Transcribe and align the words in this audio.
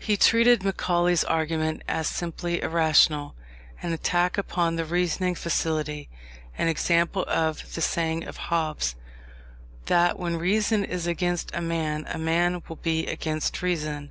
He 0.00 0.16
treated 0.16 0.64
Macaulay's 0.64 1.22
argument 1.22 1.82
as 1.86 2.08
simply 2.08 2.60
irrational; 2.60 3.36
an 3.80 3.92
attack 3.92 4.36
upon 4.36 4.74
the 4.74 4.84
reasoning 4.84 5.36
faculty; 5.36 6.08
an 6.58 6.66
example 6.66 7.24
of 7.28 7.72
the 7.76 7.80
saying 7.80 8.24
of 8.24 8.36
Hobbes, 8.50 8.96
that 9.84 10.18
When 10.18 10.38
reason 10.38 10.84
is 10.84 11.06
against 11.06 11.54
a 11.54 11.60
man, 11.60 12.04
a 12.08 12.18
man 12.18 12.64
will 12.68 12.74
be 12.74 13.06
against 13.06 13.62
reason. 13.62 14.10